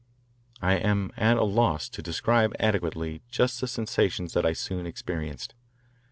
I 0.63 0.77
am 0.77 1.11
at 1.15 1.37
a 1.37 1.43
loss 1.43 1.87
to 1.89 2.01
describe 2.01 2.55
adequately 2.59 3.21
just 3.29 3.61
the 3.61 3.67
sensations 3.67 4.33
that 4.33 4.47
I 4.47 4.53
soon 4.53 4.87
experienced. 4.87 5.53